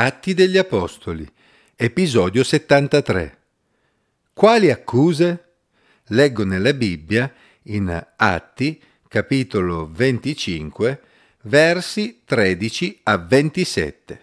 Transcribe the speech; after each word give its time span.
Atti 0.00 0.32
degli 0.32 0.56
Apostoli, 0.56 1.28
episodio 1.74 2.44
73. 2.44 3.38
Quali 4.32 4.70
accuse? 4.70 5.54
Leggo 6.10 6.44
nella 6.44 6.72
Bibbia, 6.72 7.34
in 7.62 8.06
Atti, 8.14 8.80
capitolo 9.08 9.90
25, 9.90 11.00
versi 11.42 12.20
13 12.24 13.00
a 13.02 13.16
27. 13.16 14.20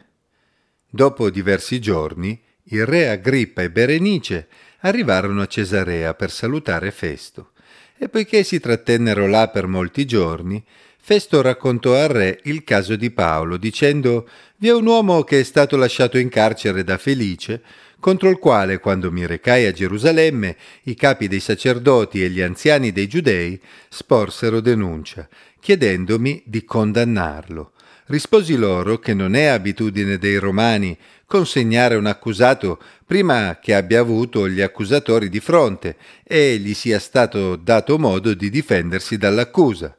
Dopo 0.89 1.29
diversi 1.29 1.81
giorni, 1.81 2.41
il 2.67 2.85
re 2.85 3.09
Agrippa 3.09 3.61
e 3.61 3.69
Berenice 3.69 4.47
arrivarono 4.79 5.41
a 5.41 5.47
Cesarea 5.47 6.13
per 6.13 6.31
salutare 6.31 6.89
Festo, 6.91 7.51
e 7.97 8.07
poiché 8.07 8.43
si 8.43 8.61
trattennero 8.61 9.27
là 9.27 9.49
per 9.49 9.67
molti 9.67 10.05
giorni, 10.05 10.63
Festo 11.07 11.43
raccontò 11.43 11.93
al 11.93 12.07
re 12.07 12.39
il 12.45 12.63
caso 12.63 12.95
di 12.95 13.11
Paolo, 13.11 13.57
dicendo 13.57 14.27
Vi 14.57 14.69
è 14.69 14.73
un 14.73 14.87
uomo 14.87 15.21
che 15.21 15.41
è 15.41 15.43
stato 15.43 15.77
lasciato 15.77 16.17
in 16.17 16.29
carcere 16.29 16.83
da 16.83 16.97
Felice, 16.97 17.61
contro 17.99 18.27
il 18.27 18.39
quale, 18.39 18.79
quando 18.79 19.11
mi 19.11 19.23
recai 19.27 19.67
a 19.67 19.71
Gerusalemme, 19.71 20.57
i 20.85 20.95
capi 20.95 21.27
dei 21.27 21.41
sacerdoti 21.41 22.23
e 22.23 22.29
gli 22.29 22.41
anziani 22.41 22.91
dei 22.91 23.07
giudei 23.07 23.61
sporsero 23.87 24.61
denuncia, 24.61 25.29
chiedendomi 25.59 26.41
di 26.43 26.65
condannarlo. 26.65 27.73
Risposi 28.05 28.55
loro 28.55 28.97
che 28.97 29.13
non 29.13 29.35
è 29.35 29.45
abitudine 29.45 30.17
dei 30.17 30.37
romani 30.37 30.97
consegnare 31.27 31.93
un 31.93 32.07
accusato 32.07 32.81
prima 33.05 33.59
che 33.61 33.75
abbia 33.75 33.99
avuto 33.99 34.49
gli 34.49 34.61
accusatori 34.61 35.29
di 35.29 35.39
fronte 35.39 35.97
e 36.23 36.57
gli 36.57 36.73
sia 36.73 36.97
stato 36.97 37.55
dato 37.57 37.99
modo 37.99 38.33
di 38.33 38.49
difendersi 38.49 39.19
dall'accusa. 39.19 39.95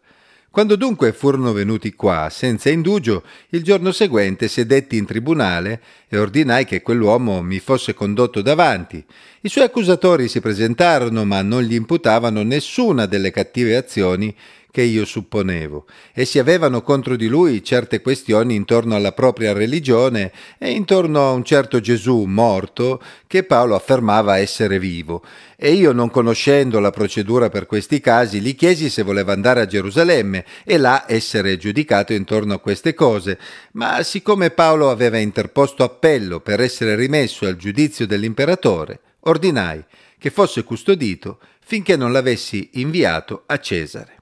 Quando 0.57 0.77
dunque 0.77 1.13
furono 1.13 1.53
venuti 1.53 1.93
qua, 1.93 2.29
senza 2.31 2.71
indugio, 2.71 3.25
il 3.51 3.63
giorno 3.63 3.93
seguente 3.93 4.49
sedetti 4.49 4.97
in 4.97 5.05
tribunale 5.05 5.83
e 6.09 6.17
ordinai 6.17 6.65
che 6.65 6.81
quell'uomo 6.81 7.43
mi 7.43 7.59
fosse 7.59 7.93
condotto 7.93 8.41
davanti. 8.41 9.05
I 9.43 9.51
suoi 9.51 9.65
accusatori 9.65 10.29
si 10.29 10.41
presentarono, 10.41 11.27
ma 11.27 11.43
non 11.43 11.61
gli 11.61 11.75
imputavano 11.75 12.43
nessuna 12.43 13.05
delle 13.05 13.31
cattive 13.31 13.77
azioni 13.77 14.35
che 14.77 14.83
io 14.83 15.07
supponevo, 15.07 15.87
e 16.13 16.27
si 16.27 16.39
avevano 16.39 16.83
contro 16.83 17.17
di 17.17 17.29
lui 17.29 17.65
certe 17.65 18.03
questioni 18.03 18.55
intorno 18.55 18.95
alla 18.95 19.13
propria 19.13 19.55
religione 19.55 20.31
e 20.59 20.71
intorno 20.73 21.27
a 21.27 21.31
un 21.31 21.45
certo 21.45 21.81
Gesù 21.81 22.25
morto 22.25 23.01
che 23.27 23.43
Paolo 23.45 23.75
affermava 23.75 24.37
essere 24.37 24.79
vivo. 24.79 25.25
E 25.57 25.73
io, 25.73 25.93
non 25.93 26.11
conoscendo 26.11 26.79
la 26.79 26.91
procedura 26.91 27.49
per 27.49 27.65
questi 27.65 28.01
casi, 28.01 28.43
gli 28.43 28.55
chiesi 28.55 28.91
se 28.91 29.01
voleva 29.01 29.33
andare 29.33 29.63
a 29.63 29.67
Gerusalemme 29.67 30.45
e 30.63 30.77
là 30.77 31.07
essere 31.09 31.57
giudicato 31.57 32.13
intorno 32.13 32.53
a 32.53 32.61
queste 32.61 32.93
cose, 32.93 33.39
ma 33.73 34.03
siccome 34.03 34.51
Paolo 34.51 34.91
aveva 34.91 35.17
interposto 35.17 35.85
appello 35.85 36.41
per 36.41 36.61
essere 36.61 36.97
rimesso 36.97 37.47
al 37.47 37.57
giudizio 37.57 38.07
dell'imperatore, 38.07 39.01
ordinai 39.21 39.83
che 40.19 40.29
fosse 40.29 40.65
custodito 40.65 41.39
finché 41.61 41.97
non 41.97 42.13
l'avessi 42.13 42.69
inviato 42.75 43.45
a 43.47 43.59
Cesare. 43.59 44.16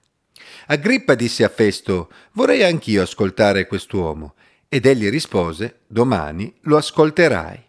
Agrippa 0.66 1.14
disse 1.14 1.44
a 1.44 1.48
Festo, 1.48 2.10
vorrei 2.32 2.62
anch'io 2.62 3.02
ascoltare 3.02 3.66
quest'uomo. 3.66 4.34
Ed 4.68 4.86
egli 4.86 5.08
rispose, 5.08 5.80
domani 5.86 6.52
lo 6.62 6.76
ascolterai. 6.76 7.64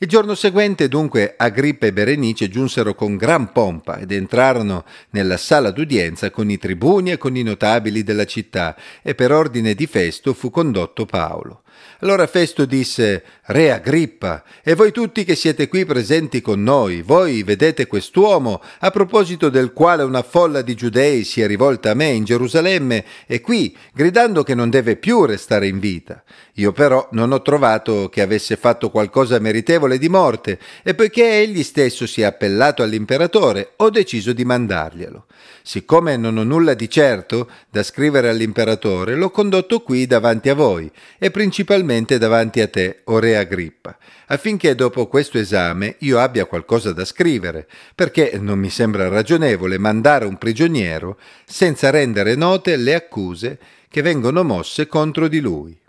Il 0.00 0.06
giorno 0.06 0.36
seguente 0.36 0.86
dunque 0.86 1.34
Agrippa 1.36 1.86
e 1.86 1.92
Berenice 1.92 2.48
giunsero 2.48 2.94
con 2.94 3.16
gran 3.16 3.50
pompa 3.50 3.98
ed 3.98 4.12
entrarono 4.12 4.84
nella 5.10 5.36
sala 5.36 5.72
d'udienza 5.72 6.30
con 6.30 6.48
i 6.50 6.56
tribuni 6.56 7.10
e 7.10 7.18
con 7.18 7.34
i 7.34 7.42
notabili 7.42 8.04
della 8.04 8.24
città 8.24 8.76
e 9.02 9.16
per 9.16 9.32
ordine 9.32 9.74
di 9.74 9.88
Festo 9.88 10.34
fu 10.34 10.50
condotto 10.50 11.04
Paolo. 11.04 11.62
Allora 12.00 12.28
Festo 12.28 12.64
disse, 12.64 13.24
Re 13.46 13.72
Agrippa, 13.72 14.44
e 14.62 14.76
voi 14.76 14.92
tutti 14.92 15.24
che 15.24 15.34
siete 15.34 15.66
qui 15.66 15.84
presenti 15.84 16.40
con 16.40 16.62
noi, 16.62 17.02
voi 17.02 17.42
vedete 17.42 17.88
quest'uomo, 17.88 18.62
a 18.78 18.90
proposito 18.92 19.48
del 19.48 19.72
quale 19.72 20.04
una 20.04 20.22
folla 20.22 20.62
di 20.62 20.76
giudei 20.76 21.24
si 21.24 21.40
è 21.40 21.48
rivolta 21.48 21.90
a 21.90 21.94
me 21.94 22.06
in 22.06 22.22
Gerusalemme 22.22 23.04
e 23.26 23.40
qui, 23.40 23.76
gridando 23.92 24.44
che 24.44 24.54
non 24.54 24.70
deve 24.70 24.94
più 24.94 25.24
restare 25.24 25.66
in 25.66 25.80
vita. 25.80 26.22
Io 26.54 26.70
però 26.70 27.08
non 27.12 27.32
ho 27.32 27.42
trovato 27.42 28.08
che 28.08 28.22
avesse 28.22 28.54
fatto 28.54 28.90
qualcosa 28.90 29.40
meritevole 29.40 29.98
di 29.98 30.08
morte, 30.08 30.60
e 30.84 30.94
poiché 30.94 31.40
egli 31.40 31.64
stesso 31.64 32.06
si 32.06 32.20
è 32.20 32.24
appellato 32.24 32.84
all'imperatore, 32.84 33.72
ho 33.74 33.90
deciso 33.90 34.32
di 34.32 34.44
mandarglielo. 34.44 35.26
Siccome 35.62 36.16
non 36.16 36.36
ho 36.36 36.44
nulla 36.44 36.74
di 36.74 36.88
certo 36.88 37.50
da 37.68 37.82
scrivere 37.82 38.28
all'imperatore, 38.28 39.16
l'ho 39.16 39.30
condotto 39.30 39.80
qui 39.80 40.06
davanti 40.06 40.48
a 40.48 40.54
voi, 40.54 40.88
e 41.18 41.32
principalmente 41.32 41.86
davanti 42.18 42.60
a 42.60 42.68
te, 42.68 43.00
o 43.04 43.18
re 43.18 43.36
Agrippa, 43.36 43.96
affinché 44.26 44.74
dopo 44.74 45.06
questo 45.06 45.38
esame 45.38 45.96
io 46.00 46.18
abbia 46.18 46.44
qualcosa 46.44 46.92
da 46.92 47.04
scrivere, 47.04 47.66
perché 47.94 48.38
non 48.38 48.58
mi 48.58 48.70
sembra 48.70 49.08
ragionevole 49.08 49.78
mandare 49.78 50.26
un 50.26 50.36
prigioniero 50.36 51.18
senza 51.44 51.90
rendere 51.90 52.34
note 52.34 52.76
le 52.76 52.94
accuse 52.94 53.58
che 53.88 54.02
vengono 54.02 54.44
mosse 54.44 54.86
contro 54.86 55.28
di 55.28 55.40
lui. 55.40 55.80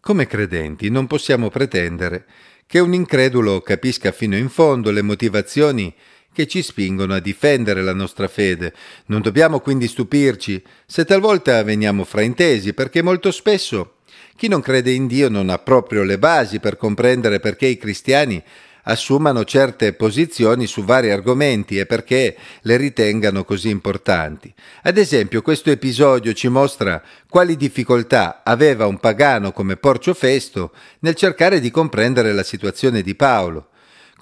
Come 0.00 0.26
credenti 0.26 0.88
non 0.88 1.06
possiamo 1.06 1.48
pretendere 1.48 2.26
che 2.66 2.78
un 2.78 2.94
incredulo 2.94 3.60
capisca 3.60 4.12
fino 4.12 4.36
in 4.36 4.48
fondo 4.48 4.90
le 4.90 5.02
motivazioni 5.02 5.94
che 6.32 6.46
ci 6.46 6.62
spingono 6.62 7.14
a 7.14 7.20
difendere 7.20 7.82
la 7.82 7.94
nostra 7.94 8.28
fede. 8.28 8.72
Non 9.06 9.20
dobbiamo 9.20 9.60
quindi 9.60 9.88
stupirci 9.88 10.62
se 10.86 11.04
talvolta 11.04 11.62
veniamo 11.62 12.04
fraintesi, 12.04 12.72
perché 12.72 13.02
molto 13.02 13.30
spesso 13.30 13.96
chi 14.36 14.48
non 14.48 14.60
crede 14.60 14.90
in 14.90 15.06
Dio 15.06 15.28
non 15.28 15.50
ha 15.50 15.58
proprio 15.58 16.02
le 16.02 16.18
basi 16.18 16.58
per 16.58 16.76
comprendere 16.76 17.38
perché 17.38 17.66
i 17.66 17.76
cristiani 17.76 18.42
assumano 18.84 19.44
certe 19.44 19.92
posizioni 19.92 20.66
su 20.66 20.82
vari 20.82 21.10
argomenti 21.10 21.78
e 21.78 21.86
perché 21.86 22.36
le 22.62 22.76
ritengano 22.76 23.44
così 23.44 23.68
importanti. 23.68 24.52
Ad 24.82 24.96
esempio, 24.98 25.42
questo 25.42 25.70
episodio 25.70 26.32
ci 26.32 26.48
mostra 26.48 27.00
quali 27.28 27.56
difficoltà 27.56 28.42
aveva 28.44 28.86
un 28.86 28.98
pagano 28.98 29.52
come 29.52 29.76
Porcio 29.76 30.14
Festo 30.14 30.72
nel 31.00 31.14
cercare 31.14 31.60
di 31.60 31.70
comprendere 31.70 32.32
la 32.32 32.42
situazione 32.42 33.02
di 33.02 33.14
Paolo. 33.14 33.68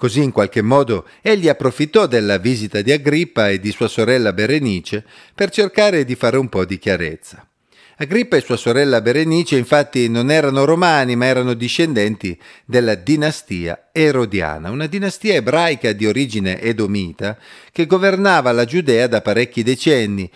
Così 0.01 0.23
in 0.23 0.31
qualche 0.31 0.63
modo 0.63 1.05
egli 1.21 1.47
approfittò 1.47 2.07
della 2.07 2.39
visita 2.39 2.81
di 2.81 2.91
Agrippa 2.91 3.49
e 3.49 3.59
di 3.59 3.71
sua 3.71 3.87
sorella 3.87 4.33
Berenice 4.33 5.05
per 5.35 5.51
cercare 5.51 6.05
di 6.05 6.15
fare 6.15 6.37
un 6.37 6.49
po' 6.49 6.65
di 6.65 6.79
chiarezza. 6.79 7.47
Agrippa 7.97 8.35
e 8.35 8.41
sua 8.41 8.57
sorella 8.57 8.99
Berenice 8.99 9.57
infatti 9.57 10.09
non 10.09 10.31
erano 10.31 10.65
romani 10.65 11.15
ma 11.15 11.25
erano 11.25 11.53
discendenti 11.53 12.35
della 12.65 12.95
dinastia 12.95 13.89
erodiana, 13.91 14.71
una 14.71 14.87
dinastia 14.87 15.35
ebraica 15.35 15.91
di 15.91 16.07
origine 16.07 16.59
edomita 16.59 17.37
che 17.71 17.85
governava 17.85 18.51
la 18.51 18.65
Giudea 18.65 19.05
da 19.05 19.21
parecchi 19.21 19.61
decenni 19.61 20.27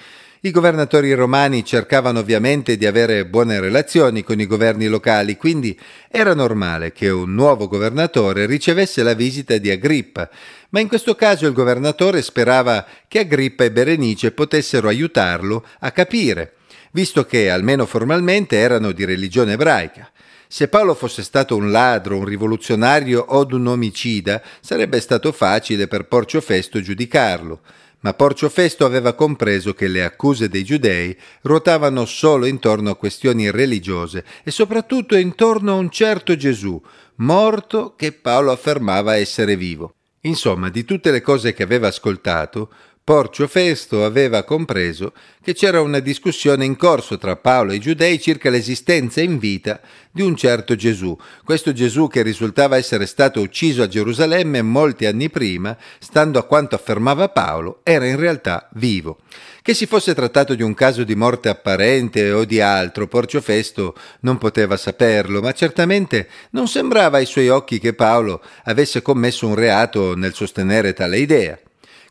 i 0.46 0.52
governatori 0.52 1.12
romani 1.16 1.66
cercavano 1.66 2.20
ovviamente 2.20 2.78
di 2.78 2.86
avere 2.86 3.26
buone 3.26 3.60
relazioni 3.60 4.24
con 4.24 4.40
i 4.40 4.46
governi 4.46 4.86
locali, 4.86 5.38
quindi 5.38 5.76
era 6.08 6.36
normale 6.36 6.92
che 6.92 7.10
un 7.10 7.34
nuovo 7.34 7.68
governatore 7.68 8.46
ricevesse 8.46 9.02
la 9.02 9.16
visita 9.16 9.58
di 9.58 9.72
Agrippa, 9.72 10.30
ma 10.70 10.80
in 10.80 10.88
questo 10.88 11.16
caso 11.16 11.48
il 11.48 11.54
governatore 11.54 12.22
sperava 12.22 12.86
che 13.08 13.20
Agrippa 13.20 13.64
e 13.64 13.72
Berenice 13.72 14.34
potessero 14.34 14.88
aiutarlo 14.88 15.66
a 15.80 15.90
capire, 15.90 16.58
visto 16.92 17.26
che, 17.26 17.50
almeno 17.50 17.88
formalmente, 17.88 18.56
erano 18.56 18.92
di 18.92 19.04
religione 19.04 19.54
ebraica. 19.54 20.12
Se 20.48 20.68
Paolo 20.68 20.94
fosse 20.94 21.24
stato 21.24 21.56
un 21.56 21.72
ladro, 21.72 22.18
un 22.18 22.26
rivoluzionario 22.26 23.20
o 23.20 23.48
un 23.50 23.66
omicida, 23.66 24.44
sarebbe 24.60 25.00
stato 25.00 25.32
facile 25.32 25.88
per 25.88 26.06
Porcio 26.06 26.40
Festo 26.40 26.80
giudicarlo 26.82 27.62
ma 28.06 28.14
Porcio 28.14 28.50
Festo 28.50 28.86
aveva 28.86 29.14
compreso 29.14 29.74
che 29.74 29.88
le 29.88 30.04
accuse 30.04 30.48
dei 30.48 30.64
giudei 30.64 31.18
ruotavano 31.42 32.06
solo 32.06 32.46
intorno 32.46 32.92
a 32.92 32.96
questioni 32.96 33.50
religiose 33.50 34.24
e 34.44 34.52
soprattutto 34.52 35.16
intorno 35.16 35.72
a 35.72 35.78
un 35.78 35.90
certo 35.90 36.36
Gesù, 36.36 36.80
morto 37.16 37.96
che 37.96 38.12
Paolo 38.12 38.52
affermava 38.52 39.16
essere 39.16 39.56
vivo. 39.56 39.96
Insomma, 40.22 40.70
di 40.70 40.86
tutte 40.86 41.10
le 41.10 41.22
cose 41.22 41.54
che 41.54 41.64
aveva 41.64 41.88
ascoltato, 41.88 42.70
Porcio 43.06 43.48
Festo 43.48 44.04
aveva 44.04 44.42
compreso 44.42 45.14
che 45.40 45.54
c'era 45.54 45.80
una 45.80 46.00
discussione 46.00 46.66
in 46.66 46.76
corso 46.76 47.20
tra 47.20 47.36
Paolo 47.36 47.72
e 47.72 47.76
i 47.76 47.80
giudei 47.80 48.20
circa 48.20 48.50
l'esistenza 48.50 49.22
in 49.22 49.38
vita 49.38 49.80
di 50.10 50.24
un 50.24 50.36
certo 50.36 50.76
Gesù, 50.76 51.16
questo 51.44 51.72
Gesù 51.72 52.08
che 52.08 52.24
risultava 52.24 52.78
essere 52.78 53.06
stato 53.06 53.42
ucciso 53.42 53.84
a 53.84 53.88
Gerusalemme 53.88 54.64
molti 54.64 55.06
anni 55.06 55.30
prima, 55.30 55.78
stando 56.00 56.40
a 56.40 56.46
quanto 56.46 56.74
affermava 56.74 57.30
Paolo, 57.30 57.82
era 57.84 58.08
in 58.08 58.18
realtà 58.18 58.70
vivo. 58.74 59.20
Che 59.62 59.76
si 59.76 59.86
fosse 59.86 60.16
trattato 60.16 60.56
di 60.56 60.64
un 60.64 60.74
caso 60.74 61.04
di 61.04 61.14
morte 61.14 61.50
apparente 61.50 62.32
o 62.32 62.44
di 62.44 62.60
altro, 62.60 63.06
Porcio 63.06 63.40
Festo 63.40 63.94
non 64.22 64.40
poteva 64.40 64.78
saperlo, 64.78 65.42
ma 65.42 65.52
certamente 65.52 66.28
non 66.54 66.68
sembrava 66.68 67.18
ai 67.18 67.28
suoi 67.28 67.50
occhi 67.50 67.78
che 67.78 67.94
Paolo 67.94 68.42
avesse 68.64 69.04
commesso 69.04 69.46
un 69.46 69.54
reato 69.54 70.16
nel 70.16 70.34
sostenere 70.34 70.94
tale 70.94 71.20
idea. 71.20 71.60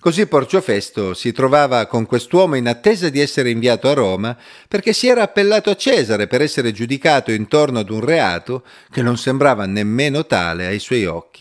Così 0.04 0.26
Porcio 0.26 0.60
Festo 0.60 1.14
si 1.14 1.32
trovava 1.32 1.86
con 1.86 2.04
quest'uomo 2.04 2.56
in 2.56 2.68
attesa 2.68 3.08
di 3.08 3.20
essere 3.20 3.48
inviato 3.48 3.88
a 3.88 3.94
Roma 3.94 4.36
perché 4.68 4.92
si 4.92 5.08
era 5.08 5.22
appellato 5.22 5.70
a 5.70 5.76
Cesare 5.76 6.26
per 6.26 6.42
essere 6.42 6.72
giudicato 6.72 7.32
intorno 7.32 7.78
ad 7.78 7.88
un 7.88 8.04
reato 8.04 8.64
che 8.90 9.00
non 9.00 9.16
sembrava 9.16 9.64
nemmeno 9.64 10.26
tale 10.26 10.66
ai 10.66 10.78
suoi 10.78 11.06
occhi. 11.06 11.40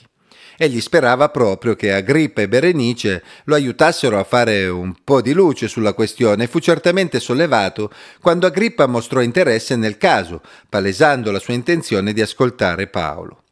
Egli 0.56 0.80
sperava 0.80 1.27
proprio 1.27 1.75
che 1.75 1.92
Agrippa 1.92 2.42
e 2.42 2.48
Berenice 2.48 3.21
lo 3.44 3.56
aiutassero 3.56 4.18
a 4.18 4.24
fare 4.24 4.66
un 4.68 4.95
po' 5.04 5.19
di 5.19 5.33
luce 5.33 5.68
sulla 5.68 5.92
questione 5.92 6.45
e 6.45 6.48
fu 6.48 6.59
certamente 6.59 7.19
sollevato 7.19 7.92
quando 8.21 8.48
Agrippa 8.48 8.86
mostrò 8.86 9.19
interesse 9.19 9.75
nel 9.75 9.98
caso, 9.98 10.42
palesando 10.69 11.31
la 11.31 11.39
sua 11.39 11.54
intenzione 11.54 12.13
di 12.13 12.21
ascoltare 12.21 12.88
Paolo. 12.88 13.43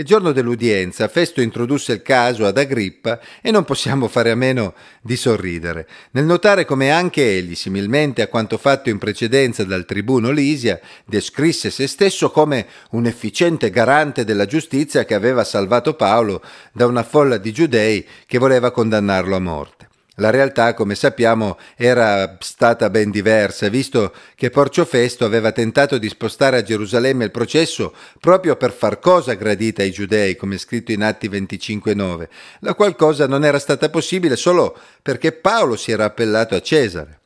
Il 0.00 0.06
giorno 0.06 0.32
dell'udienza 0.32 1.08
Festo 1.08 1.42
introdusse 1.42 1.92
il 1.92 2.00
caso 2.00 2.46
ad 2.46 2.56
Agrippa 2.56 3.20
e 3.42 3.50
non 3.50 3.64
possiamo 3.64 4.08
fare 4.08 4.30
a 4.30 4.34
meno 4.34 4.72
di 5.02 5.14
sorridere, 5.14 5.86
nel 6.12 6.24
notare 6.24 6.64
come 6.64 6.90
anche 6.90 7.36
egli, 7.36 7.54
similmente 7.54 8.22
a 8.22 8.28
quanto 8.28 8.56
fatto 8.56 8.88
in 8.88 8.96
precedenza 8.96 9.62
dal 9.62 9.84
tribuno 9.84 10.30
Lisia, 10.30 10.80
descrisse 11.04 11.68
se 11.68 11.86
stesso 11.86 12.30
come 12.30 12.66
un 12.92 13.04
efficiente 13.04 13.68
garante 13.68 14.24
della 14.24 14.46
giustizia 14.46 15.04
che 15.04 15.12
aveva 15.12 15.44
salvato 15.44 15.92
Paolo 15.92 16.42
da 16.72 16.86
una 16.86 17.02
folla 17.02 17.36
di 17.36 17.52
giudei 17.52 18.02
che 18.24 18.38
voleva 18.38 18.70
condannarlo 18.70 19.36
a 19.36 19.40
morte. 19.40 19.89
La 20.20 20.28
realtà, 20.28 20.74
come 20.74 20.94
sappiamo, 20.94 21.56
era 21.76 22.36
stata 22.40 22.90
ben 22.90 23.10
diversa, 23.10 23.68
visto 23.70 24.12
che 24.34 24.50
Porcio 24.50 24.84
Festo 24.84 25.24
aveva 25.24 25.50
tentato 25.50 25.96
di 25.96 26.10
spostare 26.10 26.58
a 26.58 26.62
Gerusalemme 26.62 27.24
il 27.24 27.30
processo 27.30 27.94
proprio 28.20 28.56
per 28.56 28.70
far 28.72 28.98
cosa 28.98 29.32
gradita 29.32 29.80
ai 29.80 29.90
giudei, 29.90 30.36
come 30.36 30.58
scritto 30.58 30.92
in 30.92 31.02
Atti 31.02 31.26
25.9, 31.26 32.28
la 32.60 32.74
qual 32.74 32.96
cosa 32.96 33.26
non 33.26 33.46
era 33.46 33.58
stata 33.58 33.88
possibile 33.88 34.36
solo 34.36 34.78
perché 35.00 35.32
Paolo 35.32 35.74
si 35.76 35.90
era 35.90 36.04
appellato 36.04 36.54
a 36.54 36.60
Cesare. 36.60 37.19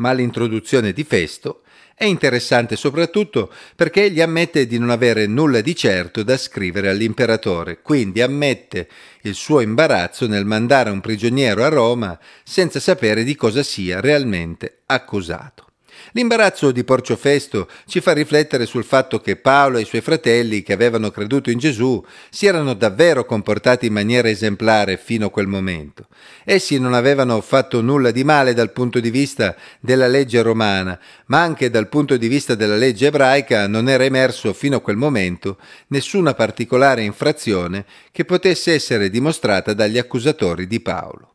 Ma 0.00 0.12
l'introduzione 0.12 0.92
di 0.92 1.04
Festo 1.04 1.62
è 1.94 2.04
interessante 2.04 2.76
soprattutto 2.76 3.52
perché 3.76 4.04
egli 4.04 4.22
ammette 4.22 4.66
di 4.66 4.78
non 4.78 4.88
avere 4.88 5.26
nulla 5.26 5.60
di 5.60 5.76
certo 5.76 6.22
da 6.22 6.38
scrivere 6.38 6.88
all'imperatore, 6.88 7.82
quindi 7.82 8.22
ammette 8.22 8.88
il 9.22 9.34
suo 9.34 9.60
imbarazzo 9.60 10.26
nel 10.26 10.46
mandare 10.46 10.88
un 10.88 11.00
prigioniero 11.00 11.62
a 11.62 11.68
Roma 11.68 12.18
senza 12.42 12.80
sapere 12.80 13.22
di 13.22 13.36
cosa 13.36 13.62
sia 13.62 14.00
realmente 14.00 14.78
accusato. 14.86 15.69
L'imbarazzo 16.12 16.72
di 16.72 16.84
Porcio 16.84 17.16
Festo 17.16 17.68
ci 17.86 18.00
fa 18.00 18.12
riflettere 18.12 18.66
sul 18.66 18.84
fatto 18.84 19.20
che 19.20 19.36
Paolo 19.36 19.78
e 19.78 19.82
i 19.82 19.84
suoi 19.84 20.00
fratelli, 20.00 20.62
che 20.62 20.72
avevano 20.72 21.10
creduto 21.10 21.50
in 21.50 21.58
Gesù, 21.58 22.04
si 22.30 22.46
erano 22.46 22.74
davvero 22.74 23.24
comportati 23.24 23.86
in 23.86 23.92
maniera 23.92 24.28
esemplare 24.28 24.96
fino 24.96 25.26
a 25.26 25.30
quel 25.30 25.46
momento. 25.46 26.06
Essi 26.44 26.78
non 26.78 26.94
avevano 26.94 27.40
fatto 27.40 27.80
nulla 27.80 28.10
di 28.10 28.24
male 28.24 28.54
dal 28.54 28.72
punto 28.72 29.00
di 29.00 29.10
vista 29.10 29.54
della 29.78 30.06
legge 30.08 30.42
romana, 30.42 30.98
ma 31.26 31.42
anche 31.42 31.70
dal 31.70 31.88
punto 31.88 32.16
di 32.16 32.28
vista 32.28 32.54
della 32.54 32.76
legge 32.76 33.06
ebraica 33.06 33.66
non 33.66 33.88
era 33.88 34.04
emerso 34.04 34.52
fino 34.52 34.76
a 34.76 34.80
quel 34.80 34.96
momento 34.96 35.58
nessuna 35.88 36.34
particolare 36.34 37.02
infrazione 37.02 37.84
che 38.10 38.24
potesse 38.24 38.72
essere 38.72 39.10
dimostrata 39.10 39.72
dagli 39.74 39.98
accusatori 39.98 40.66
di 40.66 40.80
Paolo. 40.80 41.29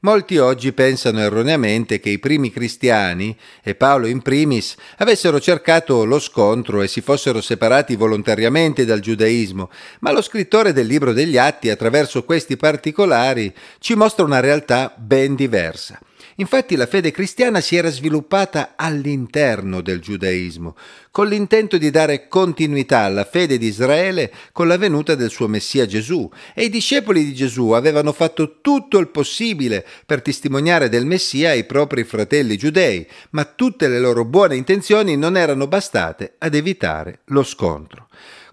Molti 0.00 0.38
oggi 0.38 0.72
pensano 0.72 1.18
erroneamente 1.18 1.98
che 1.98 2.10
i 2.10 2.20
primi 2.20 2.52
cristiani, 2.52 3.36
e 3.64 3.74
Paolo 3.74 4.06
in 4.06 4.22
primis, 4.22 4.76
avessero 4.98 5.40
cercato 5.40 6.04
lo 6.04 6.20
scontro 6.20 6.82
e 6.82 6.86
si 6.86 7.00
fossero 7.00 7.40
separati 7.40 7.96
volontariamente 7.96 8.84
dal 8.84 9.00
giudaismo, 9.00 9.68
ma 9.98 10.12
lo 10.12 10.22
scrittore 10.22 10.72
del 10.72 10.86
libro 10.86 11.12
degli 11.12 11.36
Atti, 11.36 11.68
attraverso 11.68 12.22
questi 12.22 12.56
particolari, 12.56 13.52
ci 13.80 13.96
mostra 13.96 14.24
una 14.24 14.38
realtà 14.38 14.94
ben 14.96 15.34
diversa. 15.34 15.98
Infatti 16.40 16.76
la 16.76 16.86
fede 16.86 17.10
cristiana 17.10 17.60
si 17.60 17.74
era 17.74 17.90
sviluppata 17.90 18.74
all'interno 18.76 19.80
del 19.80 19.98
giudaismo, 19.98 20.76
con 21.10 21.26
l'intento 21.26 21.78
di 21.78 21.90
dare 21.90 22.28
continuità 22.28 23.00
alla 23.00 23.24
fede 23.24 23.58
di 23.58 23.66
Israele 23.66 24.32
con 24.52 24.68
la 24.68 24.76
venuta 24.76 25.16
del 25.16 25.30
suo 25.30 25.48
Messia 25.48 25.84
Gesù, 25.84 26.30
e 26.54 26.66
i 26.66 26.70
discepoli 26.70 27.24
di 27.24 27.34
Gesù 27.34 27.70
avevano 27.70 28.12
fatto 28.12 28.60
tutto 28.60 28.98
il 28.98 29.08
possibile 29.08 29.84
per 30.06 30.22
testimoniare 30.22 30.88
del 30.88 31.06
Messia 31.06 31.50
ai 31.50 31.64
propri 31.64 32.04
fratelli 32.04 32.56
giudei, 32.56 33.04
ma 33.30 33.44
tutte 33.44 33.88
le 33.88 33.98
loro 33.98 34.24
buone 34.24 34.54
intenzioni 34.54 35.16
non 35.16 35.36
erano 35.36 35.66
bastate 35.66 36.34
ad 36.38 36.54
evitare 36.54 37.22
lo 37.26 37.42
scontro. 37.42 38.06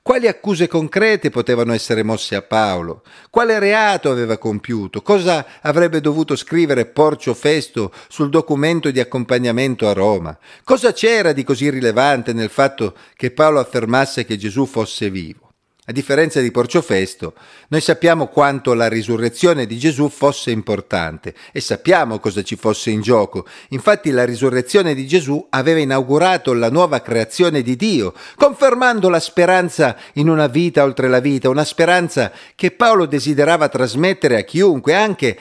Quali 0.07 0.27
accuse 0.27 0.67
concrete 0.67 1.31
potevano 1.31 1.73
essere 1.73 2.03
mosse 2.03 2.35
a 2.35 2.43
Paolo? 2.43 3.01
Quale 3.31 3.57
reato 3.57 4.11
aveva 4.11 4.37
compiuto? 4.37 5.01
Cosa 5.01 5.43
avrebbe 5.61 5.99
dovuto 5.99 6.35
scrivere 6.35 6.85
Porcio 6.85 7.33
Festo 7.33 7.91
sul 8.07 8.29
documento 8.29 8.91
di 8.91 8.99
accompagnamento 8.99 9.87
a 9.87 9.93
Roma? 9.93 10.37
Cosa 10.63 10.93
c'era 10.93 11.31
di 11.31 11.43
così 11.43 11.71
rilevante 11.71 12.33
nel 12.33 12.51
fatto 12.51 12.95
che 13.15 13.31
Paolo 13.31 13.57
affermasse 13.57 14.25
che 14.25 14.37
Gesù 14.37 14.67
fosse 14.67 15.09
vivo? 15.09 15.44
A 15.87 15.91
differenza 15.91 16.41
di 16.41 16.49
Porcio 16.49 16.81
Festo, 16.81 17.35
noi 17.67 17.79
sappiamo 17.79 18.25
quanto 18.25 18.73
la 18.73 18.87
risurrezione 18.87 19.67
di 19.67 19.77
Gesù 19.77 20.09
fosse 20.09 20.49
importante 20.49 21.35
e 21.51 21.61
sappiamo 21.61 22.17
cosa 22.17 22.41
ci 22.41 22.55
fosse 22.55 22.89
in 22.89 23.01
gioco. 23.01 23.45
Infatti 23.69 24.09
la 24.09 24.25
risurrezione 24.25 24.95
di 24.95 25.05
Gesù 25.05 25.45
aveva 25.51 25.77
inaugurato 25.77 26.53
la 26.53 26.71
nuova 26.71 27.01
creazione 27.01 27.61
di 27.61 27.75
Dio, 27.75 28.15
confermando 28.35 29.09
la 29.09 29.19
speranza 29.19 29.95
in 30.13 30.27
una 30.27 30.47
vita 30.47 30.83
oltre 30.83 31.07
la 31.07 31.19
vita, 31.19 31.49
una 31.49 31.63
speranza 31.63 32.31
che 32.55 32.71
Paolo 32.71 33.05
desiderava 33.05 33.69
trasmettere 33.69 34.37
a 34.37 34.41
chiunque, 34.43 34.95
anche 34.95 35.37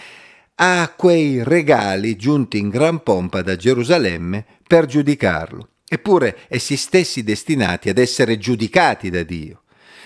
a 0.57 0.93
quei 0.95 1.43
regali 1.43 2.17
giunti 2.17 2.59
in 2.59 2.69
gran 2.69 3.03
pompa 3.03 3.41
da 3.41 3.57
Gerusalemme 3.57 4.45
per 4.67 4.85
giudicarlo. 4.85 5.69
Eppure 5.89 6.41
essi 6.49 6.77
stessi 6.77 7.23
destinati 7.23 7.89
ad 7.89 7.97
essere 7.97 8.37
giudicati 8.37 9.09
da 9.09 9.23
Dio. 9.23 9.63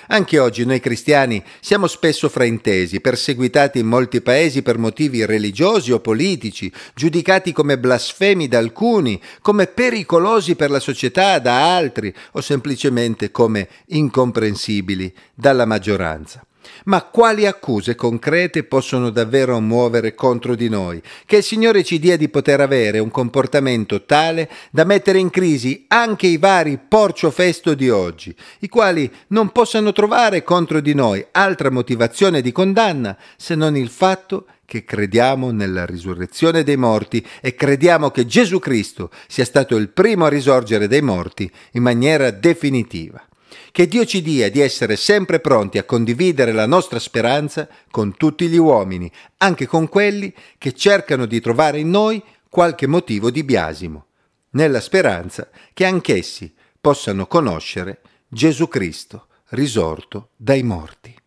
Anche 0.08 0.38
oggi 0.38 0.64
noi 0.64 0.80
cristiani 0.80 1.42
siamo 1.60 1.86
spesso 1.86 2.30
fraintesi, 2.30 3.00
perseguitati 3.00 3.78
in 3.78 3.86
molti 3.86 4.22
paesi 4.22 4.62
per 4.62 4.78
motivi 4.78 5.26
religiosi 5.26 5.92
o 5.92 6.00
politici, 6.00 6.72
giudicati 6.94 7.52
come 7.52 7.78
blasfemi 7.78 8.48
da 8.48 8.56
alcuni, 8.56 9.20
come 9.42 9.66
pericolosi 9.66 10.54
per 10.56 10.70
la 10.70 10.80
società 10.80 11.38
da 11.38 11.76
altri 11.76 12.12
o 12.32 12.40
semplicemente 12.40 13.30
come 13.30 13.68
incomprensibili 13.88 15.12
dalla 15.34 15.66
maggioranza. 15.66 16.47
Ma 16.84 17.02
quali 17.02 17.46
accuse 17.46 17.94
concrete 17.94 18.64
possono 18.64 19.10
davvero 19.10 19.60
muovere 19.60 20.14
contro 20.14 20.54
di 20.54 20.68
noi? 20.68 21.02
Che 21.26 21.36
il 21.36 21.42
Signore 21.42 21.84
ci 21.84 21.98
dia 21.98 22.16
di 22.16 22.28
poter 22.28 22.60
avere 22.60 22.98
un 22.98 23.10
comportamento 23.10 24.04
tale 24.04 24.48
da 24.70 24.84
mettere 24.84 25.18
in 25.18 25.30
crisi 25.30 25.84
anche 25.88 26.26
i 26.26 26.38
vari 26.38 26.78
porcio 26.78 27.30
festo 27.30 27.74
di 27.74 27.90
oggi, 27.90 28.34
i 28.60 28.68
quali 28.68 29.10
non 29.28 29.50
possano 29.50 29.92
trovare 29.92 30.42
contro 30.42 30.80
di 30.80 30.94
noi 30.94 31.24
altra 31.32 31.70
motivazione 31.70 32.40
di 32.40 32.52
condanna 32.52 33.16
se 33.36 33.54
non 33.54 33.76
il 33.76 33.88
fatto 33.88 34.46
che 34.68 34.84
crediamo 34.84 35.50
nella 35.50 35.86
risurrezione 35.86 36.62
dei 36.62 36.76
morti 36.76 37.26
e 37.40 37.54
crediamo 37.54 38.10
che 38.10 38.26
Gesù 38.26 38.58
Cristo 38.58 39.10
sia 39.26 39.46
stato 39.46 39.76
il 39.76 39.88
primo 39.88 40.26
a 40.26 40.28
risorgere 40.28 40.86
dai 40.86 41.00
morti 41.00 41.50
in 41.72 41.82
maniera 41.82 42.30
definitiva. 42.30 43.27
Che 43.70 43.86
Dio 43.86 44.04
ci 44.04 44.22
dia 44.22 44.50
di 44.50 44.60
essere 44.60 44.96
sempre 44.96 45.40
pronti 45.40 45.78
a 45.78 45.84
condividere 45.84 46.52
la 46.52 46.66
nostra 46.66 46.98
speranza 46.98 47.68
con 47.90 48.16
tutti 48.16 48.48
gli 48.48 48.56
uomini, 48.56 49.10
anche 49.38 49.66
con 49.66 49.88
quelli 49.88 50.32
che 50.56 50.72
cercano 50.72 51.26
di 51.26 51.40
trovare 51.40 51.78
in 51.78 51.90
noi 51.90 52.22
qualche 52.48 52.86
motivo 52.86 53.30
di 53.30 53.44
biasimo, 53.44 54.06
nella 54.50 54.80
speranza 54.80 55.48
che 55.74 55.84
anch'essi 55.84 56.54
possano 56.80 57.26
conoscere 57.26 58.00
Gesù 58.28 58.68
Cristo 58.68 59.26
risorto 59.50 60.30
dai 60.36 60.62
morti. 60.62 61.17